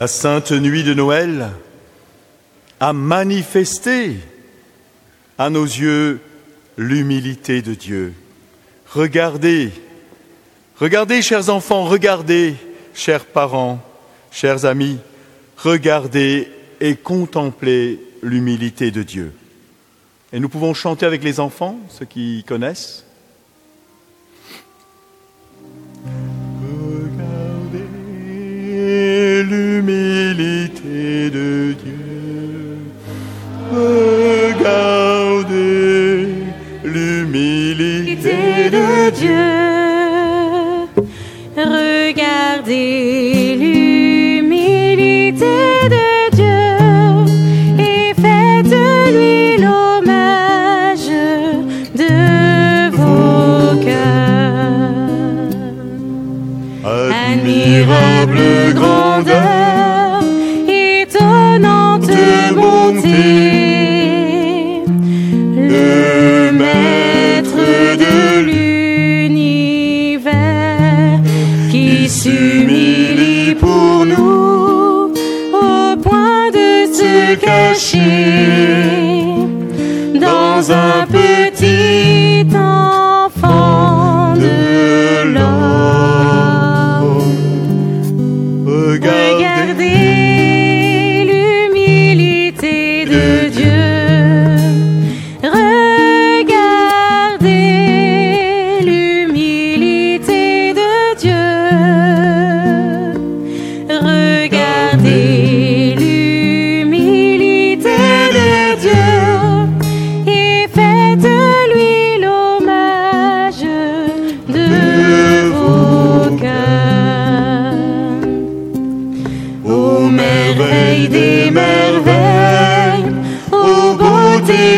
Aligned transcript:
La 0.00 0.08
sainte 0.08 0.50
nuit 0.50 0.82
de 0.82 0.92
Noël 0.92 1.50
a 2.80 2.92
manifesté 2.92 4.16
à 5.38 5.50
nos 5.50 5.64
yeux 5.64 6.20
l'humilité 6.76 7.62
de 7.62 7.74
Dieu. 7.74 8.12
Regardez, 8.90 9.70
regardez 10.80 11.22
chers 11.22 11.48
enfants, 11.48 11.84
regardez 11.84 12.56
chers 12.92 13.24
parents, 13.24 13.80
chers 14.32 14.64
amis, 14.64 14.98
regardez 15.58 16.48
et 16.80 16.96
contemplez 16.96 18.00
l'humilité 18.20 18.90
de 18.90 19.04
Dieu. 19.04 19.32
Et 20.32 20.40
nous 20.40 20.48
pouvons 20.48 20.74
chanter 20.74 21.06
avec 21.06 21.22
les 21.22 21.38
enfants, 21.38 21.78
ceux 21.88 22.06
qui 22.06 22.44
connaissent. 22.48 23.03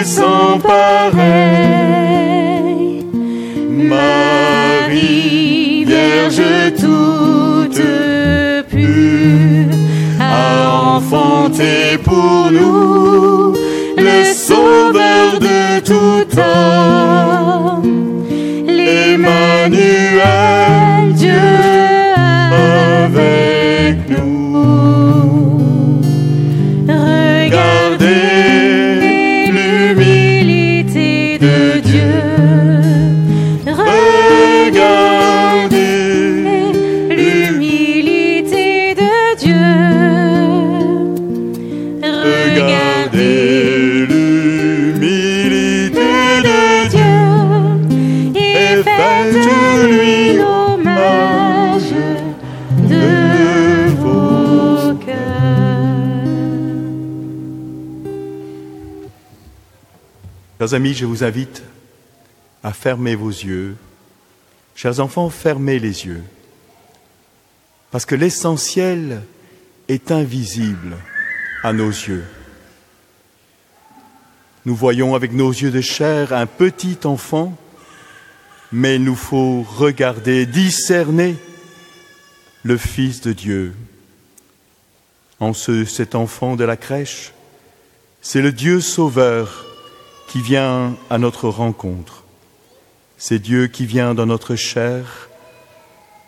Sans 0.05 0.59
pareille, 0.59 1.17
Marie, 3.69 5.84
Vierge 5.84 6.43
toute 6.79 7.83
pure, 8.69 9.75
a 10.21 10.97
enfanté 10.97 11.99
pour 12.05 12.51
nous 12.51 13.55
le 13.97 14.25
Sauveur 14.35 15.39
de 15.41 15.81
tout 15.81 16.27
homme, 16.39 18.23
l'Emmanuel, 18.67 20.21
Chers 60.66 60.75
amis, 60.75 60.94
je 60.94 61.06
vous 61.06 61.22
invite 61.22 61.62
à 62.65 62.72
fermer 62.72 63.15
vos 63.15 63.31
yeux. 63.31 63.77
Chers 64.75 64.99
enfants, 64.99 65.31
fermez 65.31 65.78
les 65.78 66.06
yeux. 66.06 66.25
Parce 67.93 68.04
que 68.04 68.16
l'essentiel 68.16 69.22
est 69.87 70.10
invisible 70.10 70.97
à 71.62 71.72
nos 71.72 71.91
yeux. 71.91 72.25
Nous 74.65 74.75
voyons 74.75 75.15
avec 75.15 75.32
nos 75.34 75.53
yeux 75.53 75.71
de 75.71 75.81
chair 75.81 76.32
un 76.32 76.47
petit 76.47 76.99
enfant, 77.05 77.56
mais 78.72 78.97
il 78.97 79.05
nous 79.05 79.15
faut 79.15 79.62
regarder, 79.62 80.47
discerner 80.47 81.37
le 82.65 82.76
Fils 82.76 83.21
de 83.21 83.32
Dieu. 83.32 83.72
En 85.38 85.53
ce, 85.53 85.84
cet 85.84 86.16
enfant 86.16 86.56
de 86.56 86.65
la 86.65 86.76
crèche, 86.76 87.32
c'est 88.21 88.43
le 88.43 88.50
Dieu 88.50 88.81
sauveur 88.81 89.66
qui 90.28 90.41
vient 90.41 90.97
à 91.10 91.19
notre 91.19 91.48
rencontre. 91.48 92.25
C'est 93.19 93.38
Dieu 93.38 93.66
qui 93.66 93.87
vient 93.87 94.14
dans 94.14 94.26
notre 94.26 94.56
chair 94.56 95.28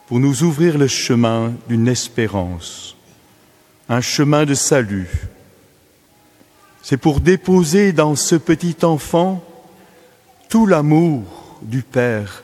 pour 0.06 0.20
nous 0.20 0.42
ouvrir 0.42 0.78
le 0.78 0.88
chemin 0.88 1.52
d'une 1.68 1.88
espérance, 1.88 2.96
un 3.88 4.00
chemin 4.00 4.46
de 4.46 4.54
salut. 4.54 5.28
C'est 6.82 6.96
pour 6.96 7.20
déposer 7.20 7.92
dans 7.92 8.16
ce 8.16 8.34
petit 8.34 8.76
enfant 8.82 9.44
tout 10.48 10.64
l'amour 10.64 11.58
du 11.60 11.82
Père 11.82 12.42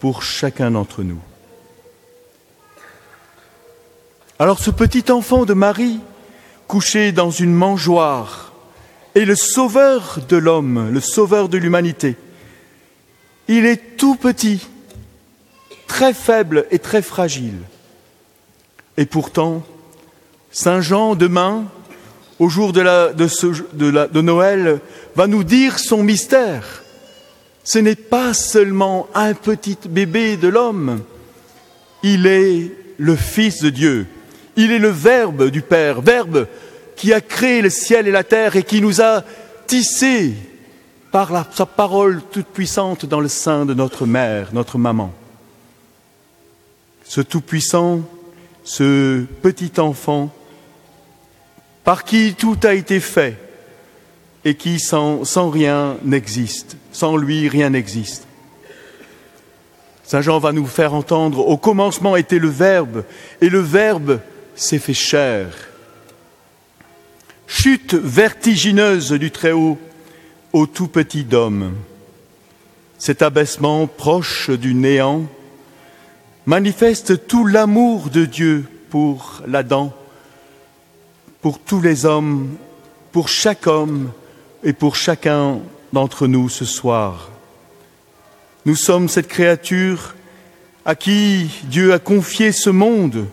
pour 0.00 0.22
chacun 0.22 0.72
d'entre 0.72 1.02
nous. 1.02 1.20
Alors 4.40 4.58
ce 4.58 4.70
petit 4.70 5.10
enfant 5.10 5.44
de 5.44 5.54
Marie, 5.54 6.00
couché 6.66 7.12
dans 7.12 7.30
une 7.30 7.54
mangeoire, 7.54 8.47
est 9.14 9.24
le 9.24 9.34
sauveur 9.34 10.18
de 10.28 10.36
l'homme, 10.36 10.90
le 10.92 11.00
sauveur 11.00 11.48
de 11.48 11.58
l'humanité. 11.58 12.16
Il 13.48 13.66
est 13.66 13.96
tout 13.96 14.14
petit, 14.14 14.66
très 15.86 16.12
faible 16.12 16.66
et 16.70 16.78
très 16.78 17.02
fragile. 17.02 17.58
Et 18.96 19.06
pourtant, 19.06 19.64
Saint 20.50 20.80
Jean, 20.80 21.14
demain, 21.14 21.64
au 22.38 22.48
jour 22.48 22.72
de, 22.72 22.82
de 23.12 24.20
Noël, 24.20 24.80
va 25.16 25.26
nous 25.26 25.44
dire 25.44 25.78
son 25.78 26.02
mystère. 26.02 26.84
Ce 27.64 27.78
n'est 27.78 27.96
pas 27.96 28.34
seulement 28.34 29.08
un 29.14 29.34
petit 29.34 29.76
bébé 29.88 30.36
de 30.36 30.48
l'homme, 30.48 31.02
il 32.02 32.26
est 32.26 32.72
le 32.96 33.16
Fils 33.16 33.62
de 33.62 33.70
Dieu, 33.70 34.06
il 34.56 34.72
est 34.72 34.78
le 34.78 34.88
Verbe 34.88 35.50
du 35.50 35.62
Père, 35.62 36.00
Verbe 36.00 36.46
qui 36.98 37.12
a 37.12 37.20
créé 37.20 37.62
le 37.62 37.70
ciel 37.70 38.08
et 38.08 38.10
la 38.10 38.24
terre 38.24 38.56
et 38.56 38.64
qui 38.64 38.82
nous 38.82 39.00
a 39.00 39.22
tissés 39.68 40.34
par 41.12 41.46
sa 41.54 41.64
parole 41.64 42.20
toute 42.32 42.48
puissante 42.48 43.06
dans 43.06 43.20
le 43.20 43.28
sein 43.28 43.64
de 43.64 43.72
notre 43.72 44.04
mère, 44.04 44.48
notre 44.52 44.78
maman. 44.78 45.12
Ce 47.04 47.20
Tout-Puissant, 47.20 48.00
ce 48.64 49.22
petit 49.42 49.72
enfant, 49.78 50.34
par 51.84 52.04
qui 52.04 52.34
tout 52.34 52.58
a 52.64 52.74
été 52.74 52.98
fait 52.98 53.38
et 54.44 54.56
qui 54.56 54.80
sans 54.80 55.50
rien 55.50 55.96
n'existe, 56.02 56.76
sans 56.92 57.16
lui 57.16 57.48
rien 57.48 57.70
n'existe. 57.70 58.26
Saint 60.02 60.20
Jean 60.20 60.40
va 60.40 60.52
nous 60.52 60.66
faire 60.66 60.94
entendre, 60.94 61.46
au 61.46 61.58
commencement 61.58 62.16
était 62.16 62.38
le 62.38 62.48
Verbe, 62.48 63.04
et 63.40 63.48
le 63.48 63.60
Verbe 63.60 64.20
s'est 64.56 64.78
fait 64.78 64.94
chair 64.94 65.67
chute 67.48 67.94
vertigineuse 67.94 69.10
du 69.12 69.30
Très-Haut 69.30 69.78
au 70.52 70.66
tout 70.66 70.86
petit 70.86 71.26
homme. 71.32 71.74
Cet 72.98 73.22
abaissement 73.22 73.86
proche 73.86 74.50
du 74.50 74.74
néant 74.74 75.24
manifeste 76.46 77.26
tout 77.26 77.46
l'amour 77.46 78.10
de 78.10 78.26
Dieu 78.26 78.64
pour 78.90 79.42
l'Adam, 79.46 79.92
pour 81.40 81.58
tous 81.58 81.80
les 81.80 82.04
hommes, 82.04 82.54
pour 83.12 83.28
chaque 83.28 83.66
homme 83.66 84.12
et 84.62 84.74
pour 84.74 84.94
chacun 84.94 85.60
d'entre 85.92 86.26
nous 86.26 86.48
ce 86.48 86.66
soir. 86.66 87.30
Nous 88.66 88.76
sommes 88.76 89.08
cette 89.08 89.28
créature 89.28 90.14
à 90.84 90.94
qui 90.94 91.48
Dieu 91.64 91.94
a 91.94 91.98
confié 91.98 92.52
ce 92.52 92.70
monde. 92.70 93.26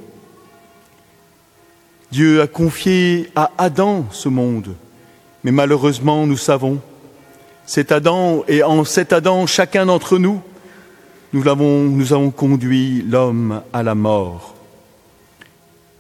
Dieu 2.12 2.42
a 2.42 2.48
confié 2.48 3.30
à 3.36 3.52
Adam 3.58 4.06
ce 4.12 4.30
monde. 4.30 4.76
Mais 5.44 5.52
malheureusement, 5.52 6.26
nous 6.26 6.38
savons, 6.38 6.80
cet 7.66 7.92
Adam, 7.92 8.44
et 8.48 8.64
en 8.64 8.84
cet 8.84 9.14
Adam, 9.14 9.48
chacun 9.48 9.86
d'entre 9.86 10.18
nous, 10.18 10.42
nous 11.34 11.48
avons, 11.48 11.84
nous 11.84 12.14
avons 12.14 12.32
conduit 12.32 13.04
l'homme 13.08 13.62
à 13.74 13.84
la 13.84 13.96
mort. 13.96 14.56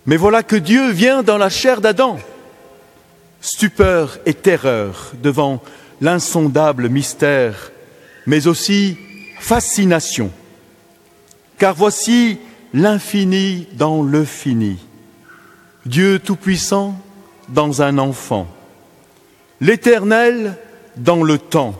Mais 0.06 0.18
voilà 0.18 0.44
que 0.44 0.56
Dieu 0.56 0.92
vient 0.92 1.24
dans 1.24 1.38
la 1.38 1.50
chair 1.50 1.82
d'Adam, 1.82 2.18
stupeur 3.42 4.20
et 4.26 4.34
terreur 4.34 5.12
devant 5.22 5.62
l'insondable 6.02 6.90
mystère, 6.90 7.72
mais 8.28 8.48
aussi 8.48 8.98
fascination. 9.40 10.32
Car 11.58 11.74
voici 11.74 12.40
l'infini 12.74 13.68
dans 13.74 14.04
le 14.04 14.26
fini, 14.26 14.78
Dieu 15.86 16.18
Tout-Puissant 16.18 17.00
dans 17.48 17.84
un 17.84 18.00
enfant, 18.00 18.48
l'Éternel 19.62 20.58
dans 20.98 21.22
le 21.22 21.38
temps, 21.38 21.76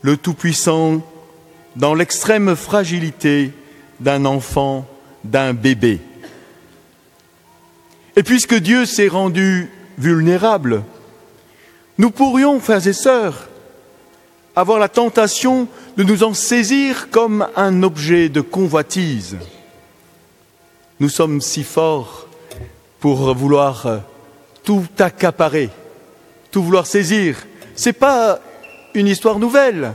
le 0.00 0.16
Tout-Puissant 0.16 1.02
dans 1.76 1.92
l'extrême 1.92 2.56
fragilité 2.56 3.52
d'un 4.00 4.24
enfant, 4.24 4.86
d'un 5.24 5.52
bébé. 5.52 6.00
Et 8.16 8.22
puisque 8.22 8.54
Dieu 8.54 8.86
s'est 8.86 9.08
rendu 9.08 9.70
vulnérable, 9.98 10.84
nous 11.98 12.10
pourrions, 12.10 12.60
frères 12.60 12.86
et 12.86 12.94
sœurs, 12.94 13.50
avoir 14.56 14.78
la 14.78 14.88
tentation 14.88 15.68
de 15.98 16.02
nous 16.02 16.24
en 16.24 16.32
saisir 16.32 17.10
comme 17.10 17.46
un 17.56 17.82
objet 17.82 18.30
de 18.30 18.40
convoitise. 18.40 19.36
Nous 21.02 21.08
sommes 21.08 21.40
si 21.40 21.64
forts 21.64 22.28
pour 23.00 23.34
vouloir 23.34 24.02
tout 24.62 24.86
accaparer, 25.00 25.68
tout 26.52 26.62
vouloir 26.62 26.86
saisir. 26.86 27.44
Ce 27.74 27.88
n'est 27.88 27.92
pas 27.92 28.38
une 28.94 29.08
histoire 29.08 29.40
nouvelle. 29.40 29.94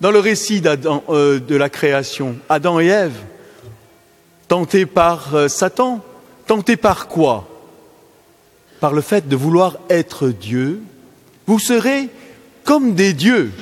Dans 0.00 0.10
le 0.10 0.18
récit 0.18 0.62
euh, 0.64 1.38
de 1.38 1.56
la 1.56 1.68
création, 1.68 2.36
Adam 2.48 2.80
et 2.80 2.86
Ève, 2.86 3.18
tentés 4.48 4.86
par 4.86 5.34
euh, 5.34 5.48
Satan, 5.48 6.00
tentés 6.46 6.78
par 6.78 7.06
quoi? 7.06 7.46
Par 8.80 8.94
le 8.94 9.02
fait 9.02 9.28
de 9.28 9.36
vouloir 9.36 9.76
être 9.90 10.28
Dieu, 10.28 10.80
vous 11.46 11.58
serez 11.58 12.08
comme 12.64 12.94
des 12.94 13.12
dieux. 13.12 13.52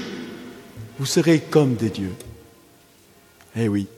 Vous 0.97 1.06
serez 1.06 1.41
comme 1.41 1.75
des 1.75 1.91
dieux. 1.91 2.15
Eh 3.56 3.67
oui. 3.67 3.88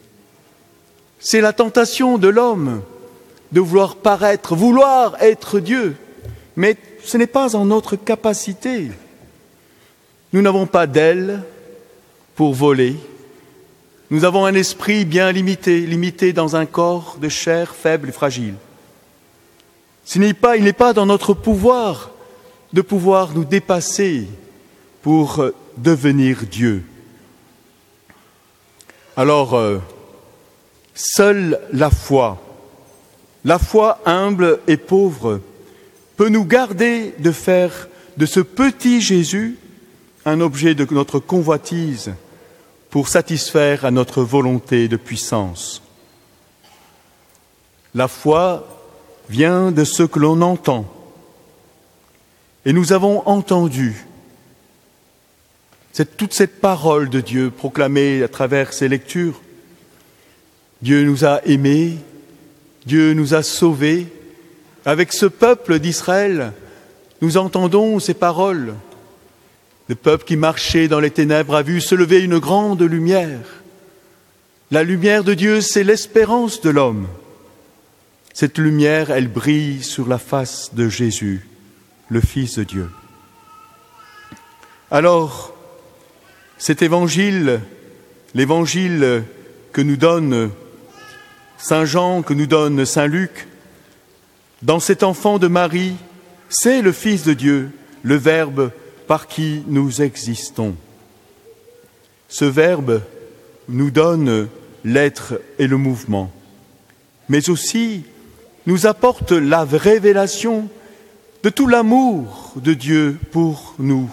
C'est 1.25 1.41
la 1.41 1.53
tentation 1.53 2.19
de 2.19 2.27
l'homme 2.27 2.83
de 3.53 3.61
vouloir 3.61 3.95
paraître, 3.95 4.57
vouloir 4.57 5.23
être 5.23 5.61
Dieu. 5.61 5.95
Mais 6.57 6.77
ce 7.05 7.17
n'est 7.17 7.29
pas 7.29 7.55
en 7.55 7.65
notre 7.65 7.95
capacité. 7.95 8.91
Nous 10.33 10.43
n'avons 10.43 10.67
pas 10.67 10.89
d'ailes 10.89 11.45
pour 12.35 12.55
voler. 12.55 12.97
Nous 14.11 14.25
avons 14.25 14.47
un 14.47 14.55
esprit 14.55 15.05
bien 15.05 15.31
limité, 15.31 15.83
limité 15.83 16.33
dans 16.33 16.57
un 16.57 16.67
corps 16.67 17.19
de 17.21 17.29
chair 17.29 17.73
faible 17.73 18.09
et 18.09 18.13
fragile. 18.13 18.55
Il 20.17 20.23
n'est 20.23 20.73
pas 20.73 20.93
dans 20.93 21.07
notre 21.07 21.35
pouvoir 21.35 22.11
de 22.73 22.83
pouvoir 22.83 23.33
nous 23.33 23.45
dépasser 23.45 24.27
pour 25.03 25.45
devenir 25.77 26.47
Dieu. 26.51 26.83
Alors, 29.17 29.55
euh, 29.55 29.79
seule 30.94 31.61
la 31.73 31.91
foi, 31.91 32.41
la 33.44 33.59
foi 33.59 34.00
humble 34.05 34.61
et 34.67 34.77
pauvre, 34.77 35.41
peut 36.17 36.29
nous 36.29 36.44
garder 36.44 37.15
de 37.19 37.33
faire 37.33 37.89
de 38.17 38.27
ce 38.27 38.41
petit 38.41 39.00
Jésus 39.00 39.59
un 40.25 40.41
objet 40.41 40.75
de 40.75 40.87
notre 40.91 41.19
convoitise 41.19 42.12
pour 42.91 43.09
satisfaire 43.09 43.85
à 43.85 43.91
notre 43.91 44.23
volonté 44.23 44.87
de 44.87 44.97
puissance. 44.97 45.83
La 47.95 48.09
foi 48.09 48.67
vient 49.29 49.73
de 49.73 49.85
ce 49.85 50.03
que 50.03 50.19
l'on 50.19 50.41
entend. 50.43 50.87
Et 52.65 52.73
nous 52.73 52.93
avons 52.93 53.27
entendu 53.27 54.06
toute 56.17 56.33
cette 56.33 56.61
parole 56.61 57.11
de 57.11 57.21
Dieu 57.21 57.50
proclamée 57.50 58.23
à 58.23 58.29
travers 58.29 58.73
ces 58.73 58.88
lectures. 58.88 59.41
Dieu 60.82 61.05
nous 61.05 61.25
a 61.25 61.40
aimés, 61.46 61.96
Dieu 62.87 63.14
nous 63.14 63.34
a 63.34 63.44
sauvés. 63.44 64.08
Avec 64.84 65.12
ce 65.12 65.26
peuple 65.26 65.79
d'Israël, 65.79 66.52
nous 67.20 67.37
entendons 67.37 68.00
ces 68.00 68.14
paroles. 68.14 68.75
Le 69.88 69.94
peuple 69.94 70.25
qui 70.25 70.37
marchait 70.37 70.88
dans 70.88 70.99
les 70.99 71.12
ténèbres 71.12 71.55
a 71.55 71.62
vu 71.62 71.81
se 71.81 71.94
lever 71.94 72.20
une 72.20 72.38
grande 72.40 72.82
lumière. 72.82 73.62
La 74.73 74.82
lumière 74.82 75.23
de 75.23 75.34
Dieu, 75.34 75.61
c'est 75.61 75.84
l'espérance 75.84 76.61
de 76.61 76.70
l'homme. 76.70 77.06
Cette 78.35 78.58
lumière, 78.58 79.11
elle 79.11 79.28
brille 79.28 79.85
sur 79.85 80.08
la 80.08 80.19
face 80.19 80.75
de 80.75 80.88
Jésus, 80.88 81.46
le 82.08 82.20
Fils 82.20 82.58
de 82.58 82.64
Dieu. 82.64 82.90
Alors, 84.90 85.55
cet 86.58 86.82
évangile, 86.82 87.61
l'évangile 88.35 89.23
que 89.73 89.81
nous 89.81 89.96
donne 89.96 90.50
Saint 91.62 91.85
Jean, 91.85 92.23
que 92.23 92.35
nous 92.35 92.49
donne 92.49 92.85
Saint 92.85 93.06
Luc, 93.06 93.47
dans 94.62 94.81
cet 94.81 95.05
enfant 95.05 95.38
de 95.38 95.47
Marie, 95.47 95.95
c'est 96.49 96.83
le 96.83 96.90
Fils 96.90 97.23
de 97.23 97.35
Dieu, 97.35 97.71
le 98.02 98.16
Verbe 98.16 98.73
par 99.07 99.28
qui 99.28 99.62
nous 99.69 100.02
existons. 100.02 100.75
Ce 102.28 102.45
Verbe 102.45 103.00
nous 103.69 103.92
donne 103.92 104.49
l'être 104.85 105.40
et 105.61 105.69
le 105.69 105.76
mouvement, 105.76 106.33
mais 107.28 107.49
aussi 107.49 108.02
nous 108.66 108.88
apporte 108.88 109.31
la 109.31 109.62
révélation 109.62 110.69
de 111.45 111.49
tout 111.49 111.69
l'amour 111.69 112.54
de 112.57 112.75
Dieu 112.75 113.16
pour 113.31 113.76
nous 113.78 114.11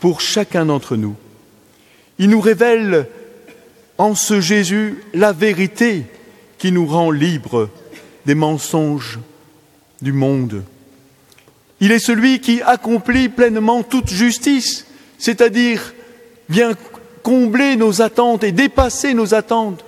pour 0.00 0.20
chacun 0.20 0.66
d'entre 0.66 0.96
nous. 0.96 1.14
Il 2.18 2.30
nous 2.30 2.40
révèle 2.40 3.06
en 3.98 4.14
ce 4.14 4.40
Jésus 4.40 5.02
la 5.14 5.32
vérité 5.32 6.04
qui 6.58 6.72
nous 6.72 6.86
rend 6.86 7.10
libres 7.10 7.70
des 8.24 8.34
mensonges 8.34 9.18
du 10.02 10.12
monde. 10.12 10.62
Il 11.80 11.92
est 11.92 11.98
celui 11.98 12.40
qui 12.40 12.62
accomplit 12.62 13.28
pleinement 13.28 13.82
toute 13.82 14.10
justice, 14.10 14.86
c'est-à-dire 15.18 15.94
vient 16.48 16.72
combler 17.22 17.76
nos 17.76 18.02
attentes 18.02 18.44
et 18.44 18.52
dépasser 18.52 19.14
nos 19.14 19.34
attentes 19.34 19.84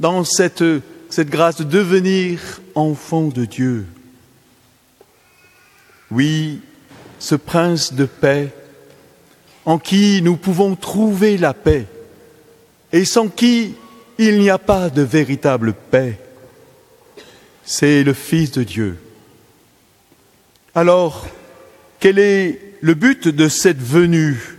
dans 0.00 0.24
cette, 0.24 0.64
cette 1.08 1.30
grâce 1.30 1.58
de 1.58 1.64
devenir 1.64 2.60
enfant 2.74 3.28
de 3.28 3.44
Dieu. 3.44 3.86
Oui, 6.10 6.60
ce 7.18 7.34
prince 7.34 7.92
de 7.94 8.04
paix 8.04 8.52
en 9.64 9.78
qui 9.78 10.20
nous 10.22 10.36
pouvons 10.36 10.74
trouver 10.74 11.38
la 11.38 11.54
paix 11.54 11.86
et 12.92 13.04
sans 13.04 13.28
qui 13.28 13.74
il 14.18 14.38
n'y 14.38 14.50
a 14.50 14.58
pas 14.58 14.90
de 14.90 15.02
véritable 15.02 15.74
paix. 15.90 16.18
C'est 17.64 18.04
le 18.04 18.12
Fils 18.12 18.50
de 18.52 18.62
Dieu. 18.62 18.98
Alors, 20.74 21.26
quel 21.98 22.18
est 22.18 22.60
le 22.80 22.94
but 22.94 23.28
de 23.28 23.48
cette 23.48 23.80
venue 23.80 24.58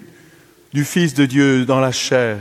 du 0.73 0.83
Fils 0.83 1.13
de 1.13 1.25
Dieu 1.25 1.65
dans 1.65 1.79
la 1.79 1.91
chair? 1.91 2.39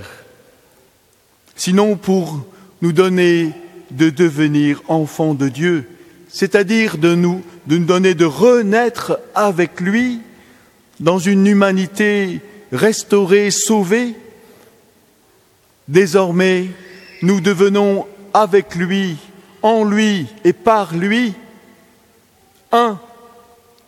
Sinon 1.57 1.97
pour 1.97 2.47
nous 2.81 2.93
donner 2.93 3.53
de 3.91 4.11
devenir 4.11 4.83
enfants 4.89 5.35
de 5.35 5.49
Dieu, 5.49 5.89
c'est-à-dire 6.29 6.97
de 6.97 7.15
nous, 7.15 7.43
de 7.67 7.77
nous 7.77 7.85
donner 7.85 8.15
de 8.15 8.25
renaître 8.25 9.21
avec 9.35 9.81
lui 9.81 10.21
dans 10.99 11.19
une 11.19 11.47
humanité 11.47 12.41
restaurés, 12.73 13.51
sauvés. 13.51 14.15
Désormais, 15.93 16.71
nous 17.21 17.43
devenons 17.43 18.07
avec 18.33 18.77
lui, 18.77 19.19
en 19.61 19.85
lui 19.85 20.27
et 20.43 20.55
par 20.55 20.97
lui 20.97 21.35
un 22.73 22.99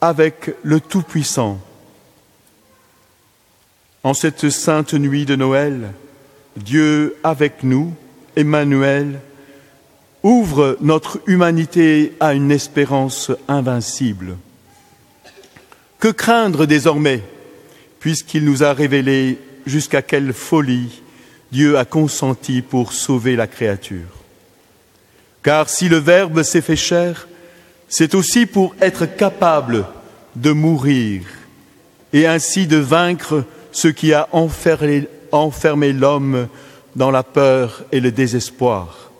avec 0.02 0.54
le 0.62 0.80
Tout-Puissant. 0.80 1.58
En 4.02 4.12
cette 4.12 4.50
sainte 4.50 4.92
nuit 4.92 5.24
de 5.24 5.34
Noël, 5.34 5.92
Dieu 6.58 7.16
avec 7.24 7.62
nous, 7.62 7.94
Emmanuel, 8.36 9.20
ouvre 10.22 10.76
notre 10.82 11.20
humanité 11.26 12.12
à 12.20 12.34
une 12.34 12.50
espérance 12.50 13.32
invincible. 13.48 14.36
Que 15.98 16.08
craindre 16.08 16.66
désormais, 16.66 17.22
puisqu'il 17.98 18.44
nous 18.44 18.62
a 18.62 18.74
révélé 18.74 19.38
jusqu'à 19.64 20.02
quelle 20.02 20.34
folie 20.34 21.00
Dieu 21.54 21.78
a 21.78 21.84
consenti 21.84 22.62
pour 22.62 22.92
sauver 22.92 23.36
la 23.36 23.46
créature. 23.46 24.08
Car 25.44 25.68
si 25.68 25.88
le 25.88 25.98
Verbe 25.98 26.42
s'est 26.42 26.60
fait 26.60 26.74
chair, 26.74 27.28
c'est 27.88 28.16
aussi 28.16 28.44
pour 28.44 28.74
être 28.80 29.06
capable 29.06 29.86
de 30.34 30.50
mourir 30.50 31.22
et 32.12 32.26
ainsi 32.26 32.66
de 32.66 32.78
vaincre 32.78 33.44
ce 33.70 33.86
qui 33.86 34.12
a 34.12 34.28
enfermé, 34.32 35.92
l'homme 35.92 36.48
dans 36.96 37.12
la 37.12 37.22
peur 37.22 37.84
et 37.92 38.00
le 38.00 38.10
désespoir, 38.10 39.12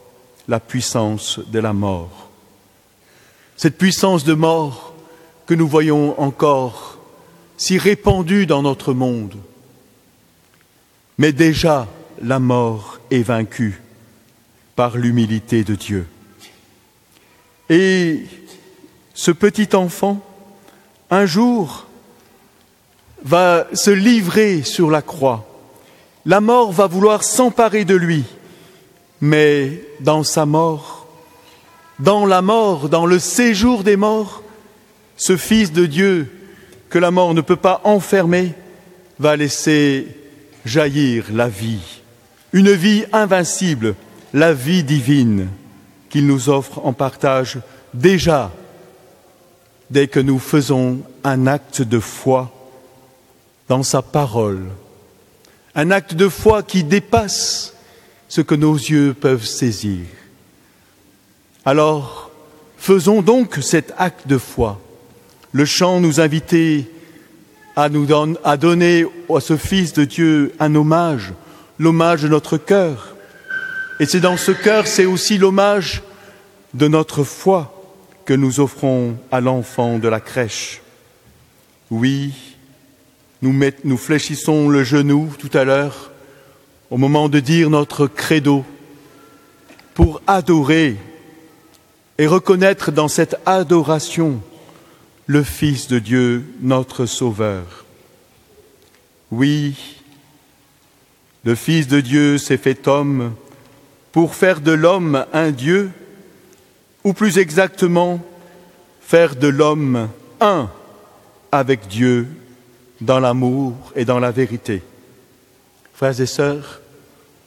la 0.49 0.59
puissance 0.59 1.39
de 1.39 1.61
la 1.61 1.73
mort. 1.73 2.31
Cette 3.57 3.79
puissance 3.79 4.25
de 4.25 4.35
mort 4.35 4.93
que 5.47 5.55
nous 5.55 5.69
voyons 5.69 6.21
encore 6.21 6.99
si 7.57 7.79
répandue 7.79 8.47
dans 8.47 8.63
notre 8.63 8.93
monde. 8.93 9.37
Mais 11.17 11.31
déjà, 11.31 11.87
la 12.23 12.39
mort 12.39 12.99
est 13.11 13.23
vaincue 13.23 13.83
par 14.77 14.97
l'humilité 14.97 15.65
de 15.65 15.75
Dieu. 15.75 16.07
Et 17.69 18.25
ce 19.15 19.31
petit 19.31 19.75
enfant, 19.75 20.21
un 21.11 21.27
jour, 21.27 21.87
va 23.25 23.67
se 23.73 23.91
livrer 23.91 24.63
sur 24.63 24.91
la 24.91 25.03
croix. 25.03 25.47
La 26.27 26.41
mort 26.41 26.73
va 26.73 26.87
vouloir 26.87 27.25
s'emparer 27.25 27.85
de 27.85 27.95
lui, 27.95 28.25
mais 29.21 29.83
dans 30.01 30.23
sa 30.23 30.47
mort, 30.47 31.07
dans 31.99 32.27
la 32.27 32.43
mort, 32.43 32.89
dans 32.89 33.07
le 33.07 33.19
séjour 33.19 33.83
des 33.83 33.97
morts, 33.97 34.43
ce 35.17 35.37
Fils 35.37 35.73
de 35.73 35.87
Dieu 35.87 36.31
que 36.91 36.99
la 36.99 37.11
mort 37.11 37.35
ne 37.35 37.41
peut 37.41 37.57
pas 37.57 37.81
enfermer 37.85 38.53
va 39.19 39.37
laisser 39.37 40.09
jaillir 40.65 41.27
la 41.33 41.49
vie, 41.49 42.03
une 42.55 42.71
vie 42.71 43.05
invincible, 43.13 43.97
la 44.33 44.55
vie 44.55 44.85
divine 44.85 45.49
qu'il 46.09 46.29
nous 46.29 46.49
offre 46.49 46.87
en 46.87 46.93
partage 46.93 47.59
déjà 47.93 48.53
dès 49.91 50.07
que 50.07 50.21
nous 50.21 50.39
faisons 50.39 51.01
un 51.25 51.49
acte 51.49 51.83
de 51.83 51.99
foi 51.99 52.53
dans 53.69 53.83
sa 53.83 54.03
parole, 54.03 54.63
un 55.75 55.91
acte 55.91 56.15
de 56.15 56.29
foi 56.29 56.63
qui 56.63 56.85
dépasse 56.85 57.75
ce 58.29 58.41
que 58.41 58.55
nos 58.55 58.77
yeux 58.77 59.15
peuvent 59.15 59.45
saisir. 59.45 60.07
Alors, 61.65 62.31
faisons 62.79 63.21
donc 63.21 63.59
cet 63.63 63.93
acte 63.99 64.29
de 64.29 64.39
foi. 64.39 64.81
Le 65.51 65.65
chant 65.65 65.99
nous 65.99 66.21
invitait 66.21 66.89
à, 67.75 67.89
nous 67.89 68.07
à 68.45 68.57
donner 68.57 69.07
à 69.29 69.41
ce 69.41 69.57
Fils 69.57 69.93
de 69.93 70.05
Dieu 70.05 70.55
un 70.61 70.73
hommage, 70.77 71.33
l'hommage 71.79 72.23
de 72.23 72.29
notre 72.29 72.57
cœur. 72.57 73.15
Et 74.01 74.07
c'est 74.07 74.21
dans 74.21 74.37
ce 74.37 74.53
cœur, 74.53 74.87
c'est 74.87 75.07
aussi 75.07 75.39
l'hommage 75.39 76.03
de 76.75 76.89
notre 76.89 77.25
foi 77.25 77.71
que 78.25 78.35
nous 78.35 78.61
offrons 78.61 79.17
à 79.31 79.41
l'enfant 79.41 79.99
de 79.99 80.09
la 80.09 80.21
crèche. 80.21 80.83
Oui, 81.91 82.33
nous, 83.43 83.55
nous 83.85 83.97
fléchissons 83.99 84.69
le 84.69 84.83
genou 84.83 85.33
tout 85.39 85.51
à 85.57 85.65
l'heure 85.65 86.11
au 86.91 86.97
moment 86.97 87.29
de 87.29 87.41
dire 87.41 87.71
notre 87.71 88.07
credo 88.07 88.65
pour 89.95 90.23
adorer 90.27 90.97
et 92.19 92.27
reconnaître 92.27 92.91
dans 92.91 93.09
cette 93.09 93.37
adoration 93.47 94.41
le 95.27 95.43
Fils 95.43 95.89
de 95.89 95.99
Dieu, 95.99 96.45
notre 96.61 97.07
Sauveur. 97.07 97.85
Oui, 99.31 99.75
le 101.45 101.55
Fils 101.55 101.89
de 101.89 102.01
Dieu 102.01 102.39
s'est 102.39 102.57
fait 102.57 102.89
homme 102.89 103.35
pour 104.13 104.35
faire 104.35 104.61
de 104.61 104.73
l'homme 104.73 105.27
un 105.33 105.51
Dieu 105.51 105.91
ou 107.05 107.13
plus 107.13 107.39
exactement, 107.39 108.25
faire 109.01 109.37
de 109.37 109.49
l'homme 109.49 110.09
un 110.41 110.71
avec 111.53 111.87
Dieu 111.87 112.27
dans 113.01 113.21
l'amour 113.21 113.75
et 113.95 114.05
dans 114.05 114.21
la 114.21 114.31
vérité. 114.31 114.83
Frères 115.93 116.19
et 116.21 116.27
sœurs, 116.27 116.81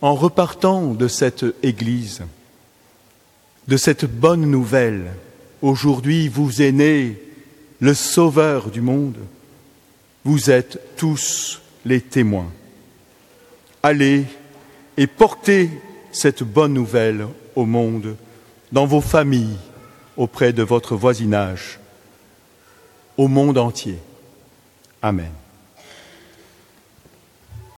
en 0.02 0.14
repartant 0.14 0.94
de 0.94 1.08
cette 1.08 1.46
Église, 1.64 2.22
de 3.68 3.78
cette 3.78 4.06
bonne 4.06 4.46
nouvelle, 4.46 5.08
aujourd'hui 5.62 6.28
vous 6.28 6.62
est 6.62 6.72
né 6.72 7.20
le 7.80 7.94
Sauveur 7.96 8.70
du 8.70 8.82
monde, 8.82 9.18
vous 10.24 10.52
êtes 10.52 10.80
tous 10.98 11.62
les 11.84 12.02
témoins. 12.02 12.52
Allez 13.84 14.26
et 14.98 15.08
portez 15.08 15.70
cette 16.12 16.44
bonne 16.44 16.74
nouvelle 16.74 17.28
au 17.56 17.66
monde 17.66 18.16
dans 18.72 18.86
vos 18.86 19.02
familles, 19.02 19.58
auprès 20.18 20.52
de 20.52 20.64
votre 20.64 20.96
voisinage, 20.96 21.80
au 23.18 23.28
monde 23.28 23.58
entier. 23.58 23.98
Amen. 25.02 25.32